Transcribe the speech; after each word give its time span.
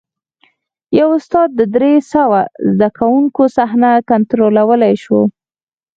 یوه 0.99 1.15
استاد 1.19 1.49
د 1.59 1.61
درې 1.75 1.93
سوه 2.13 2.41
زده 2.73 2.89
کوونکو 2.97 3.41
صحنه 3.57 3.89
کنټرولولی 4.09 4.93
شوه. 5.03 5.21